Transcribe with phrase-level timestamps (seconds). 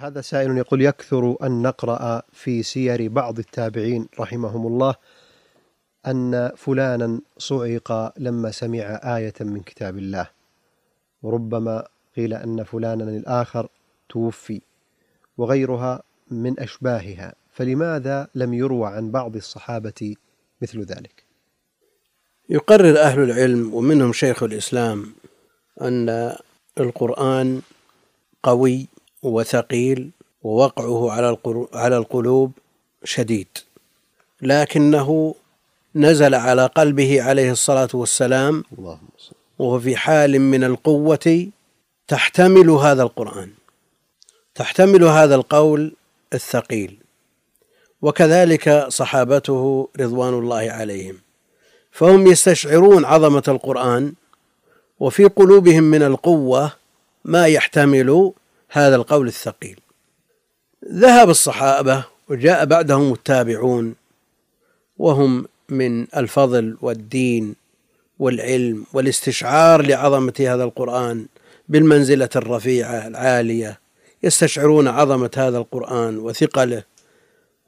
[0.00, 4.94] هذا سائل يقول يكثر أن نقرأ في سير بعض التابعين رحمهم الله
[6.06, 10.30] أن فلانا صعق لما سمع آية من كتاب الله.
[11.22, 11.86] وربما
[12.16, 13.68] قيل أن فلانا الآخر
[14.08, 14.60] توفي
[15.38, 17.34] وغيرها من أشباهها.
[17.52, 20.14] فلماذا لم يروى عن بعض الصحابة
[20.62, 21.24] مثل ذلك؟
[22.48, 25.14] يقرر أهل العلم ومنهم شيخ الإسلام
[25.82, 26.36] أن
[26.80, 27.62] القرآن
[28.42, 28.88] قوي
[29.22, 30.10] وثقيل
[30.42, 31.36] ووقعه على
[31.74, 32.52] على القلوب
[33.04, 33.48] شديد.
[34.42, 35.34] لكنه
[35.94, 38.64] نزل على قلبه عليه الصلاة والسلام
[39.58, 41.48] وهو في حال من القوة
[42.08, 43.50] تحتمل هذا القرآن
[44.54, 45.92] تحتمل هذا القول
[46.34, 46.98] الثقيل.
[48.02, 51.18] وكذلك صحابته رضوان الله عليهم
[51.90, 54.12] فهم يستشعرون عظمة القرآن
[55.00, 56.72] وفي قلوبهم من القوة
[57.24, 58.32] ما يحتمل
[58.72, 59.80] هذا القول الثقيل.
[60.92, 63.94] ذهب الصحابة وجاء بعدهم التابعون
[64.98, 67.54] وهم من الفضل والدين
[68.18, 71.26] والعلم والاستشعار لعظمة هذا القرآن
[71.68, 73.80] بالمنزلة الرفيعة العالية
[74.22, 76.82] يستشعرون عظمة هذا القرآن وثقله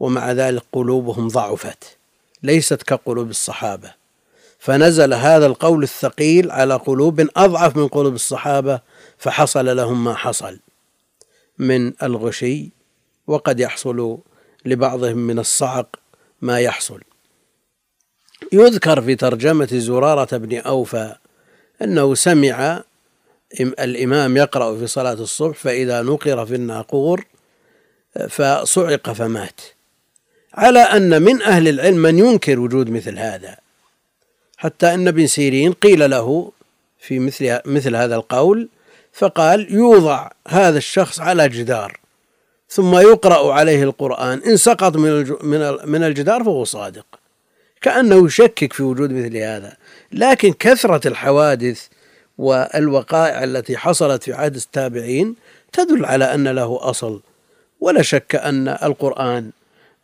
[0.01, 1.97] ومع ذلك قلوبهم ضعفت
[2.43, 3.95] ليست كقلوب الصحابة.
[4.59, 8.81] فنزل هذا القول الثقيل على قلوب أضعف من قلوب الصحابة
[9.19, 10.59] فحصل لهم ما حصل.
[11.59, 12.71] من الغشي
[13.27, 14.19] وقد يحصل
[14.65, 15.97] لبعضهم من الصعق
[16.43, 17.01] ما يحصل.
[18.53, 21.15] يذكر في ترجمة زرارة بن أوفى
[21.83, 22.83] أنه سمع
[23.61, 27.25] الإمام يقرأ في صلاة الصبح فإذا نقر في الناقور
[28.29, 29.61] فصعق فمات.
[30.55, 33.57] على أن من أهل العلم من ينكر وجود مثل هذا
[34.57, 36.53] حتى أن ابن سيرين قيل له
[36.99, 38.69] في مثل مثل هذا القول
[39.13, 42.01] فقال يوضع هذا الشخص على جدار
[42.69, 45.37] ثم يقرأ عليه القرآن إن سقط من
[45.85, 47.07] من الجدار فهو صادق.
[47.81, 49.77] كأنه يشكك في وجود مثل هذا.
[50.13, 51.87] لكن كثرة الحوادث
[52.39, 55.35] والوقائع التي حصلت في عهد التابعين
[55.73, 57.21] تدل على أن له أصل.
[57.81, 59.51] ولا شك أن القرآن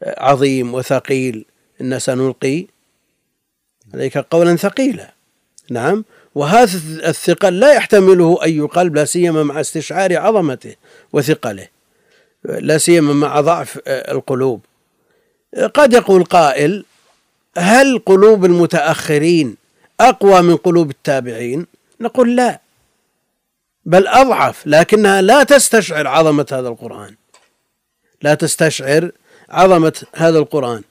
[0.02, 1.44] عظيم وثقيل.
[1.80, 2.66] إن سنلقي
[3.94, 5.12] عليك قولا ثقيلا.
[5.70, 6.04] نعم.
[6.34, 10.74] وهذا الثقل لا يحتمله أي قلب لا سيما مع استشعار عظمته
[11.12, 11.68] وثقله
[12.44, 14.60] لا سيما مع ضعف القلوب.
[15.74, 16.84] قد يقول قائل
[17.58, 19.56] هل قلوب المتأخرين
[20.00, 21.66] أقوى من قلوب التابعين؟
[22.00, 22.60] نقول لا
[23.84, 27.14] بل أضعف لكنها لا تستشعر عظمة هذا القرآن.
[28.22, 29.10] لا تستشعر
[29.48, 30.82] عظمة هذا القرآن.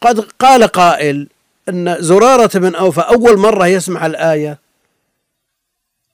[0.00, 1.28] قد قال قائل
[1.68, 4.58] أن زرارة بن أوفى أول مرة يسمع الآية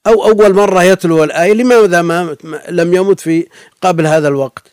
[0.06, 2.36] أو أول مرة يتلو الآية لماذا ما
[2.68, 3.46] لم يمت في
[3.80, 4.72] قبل هذا الوقت؟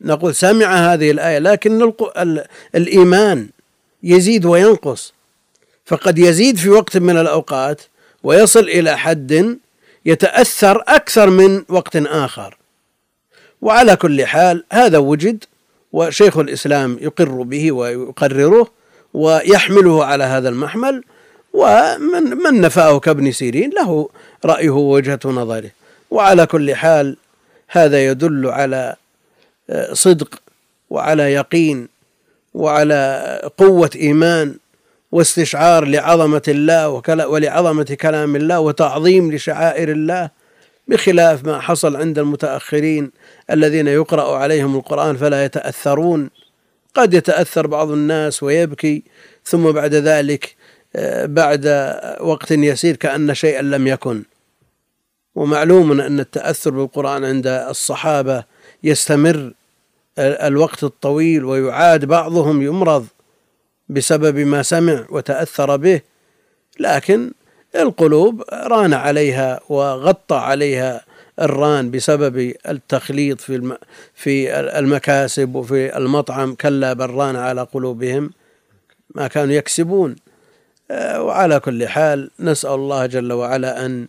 [0.00, 1.92] نقول سمع هذه الآية لكن
[2.74, 3.48] الإيمان
[4.02, 5.12] يزيد وينقص.
[5.84, 7.82] فقد يزيد في وقت من الأوقات
[8.22, 9.58] ويصل إلى حد
[10.04, 12.56] يتأثر أكثر من وقت آخر.
[13.62, 15.44] وعلى كل حال هذا وجد
[15.92, 18.81] وشيخ الإسلام يقر به ويقرره.
[19.14, 21.04] ويحمله على هذا المحمل
[21.52, 24.08] ومن من نفاه كابن سيرين له
[24.44, 25.70] رأيه ووجهة نظره.
[26.10, 27.16] وعلى كل حال
[27.68, 28.94] هذا يدل على
[29.70, 30.42] آه، صدق
[30.90, 31.88] وعلى يقين
[32.54, 34.54] وعلى قوة إيمان
[35.12, 40.30] واستشعار لعظمة الله ولعظمة كلام الله وتعظيم لشعائر الله
[40.88, 43.10] بخلاف ما حصل عند المتأخرين
[43.50, 46.30] الذين يقرأ عليهم القرآن فلا يتأثرون.
[46.94, 49.02] قد يتأثر بعض الناس ويبكي
[49.44, 50.56] ثم بعد ذلك
[50.96, 51.66] آه، بعد
[52.20, 54.22] وقت يسير كأن شيئا لم يكن.
[55.34, 58.44] ومعلوم أن التأثر بالقرآن عند الصحابة
[58.82, 59.52] يستمر
[60.18, 63.06] الوقت الطويل ويعاد بعضهم يمرض
[63.88, 66.00] بسبب ما سمع وتأثر به.
[66.80, 67.32] لكن
[67.76, 71.04] القلوب ران عليها وغطى عليها
[71.40, 73.76] الران بسبب التخليط في
[74.14, 78.30] في المكاسب وفي المطعم كلا بل ران على قلوبهم.
[79.14, 80.16] ما كانوا يكسبون.
[80.90, 84.06] آه، وعلى كل حال نسأل الله جل وعلا أن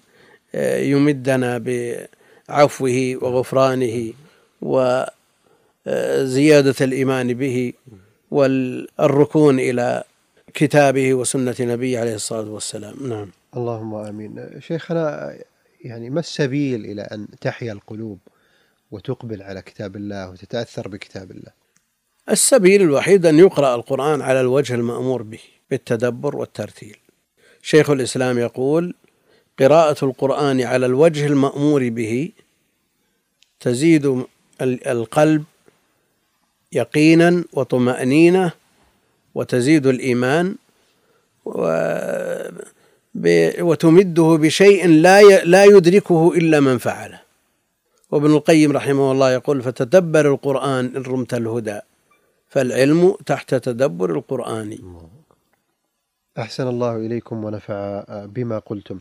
[0.55, 4.13] آه، يمدنا بعفوه وغفرانه
[4.61, 5.15] وزيادة
[6.81, 7.73] الإيمان به
[8.31, 10.03] والركون إلى
[10.53, 12.95] كتابه وسنة نبيه عليه الصلاة والسلام.
[13.09, 13.31] نعم.
[13.57, 14.49] اللهم آمين.
[14.59, 15.35] شيخنا
[15.83, 18.19] يعني ما السبيل إلى أن تحيا القلوب
[18.91, 21.51] وتقبل على كتاب الله وتتأثر بكتاب الله؟
[22.29, 25.39] السبيل الوحيد أن يقرأ القرآن على الوجه المأمور به
[25.69, 26.97] بالتدبر والترتيل.
[27.61, 28.95] شيخ الإسلام يقول
[29.59, 32.31] قراءة القرآن على الوجه المأمور به
[33.59, 34.25] تزيد
[34.61, 35.43] القلب
[36.71, 38.51] يقينا وطمأنينة
[39.35, 40.55] وتزيد الإيمان
[43.15, 47.19] وتمده بشيء لا لا يدركه إلا من فعله.
[48.11, 51.79] وابن القيم رحمه الله يقول فتدبر القرآن إن رمت الهدى
[52.47, 54.77] فالعلم تحت تدبر القرآن.
[56.37, 58.99] أحسن الله إليكم ونفع بما قلتم.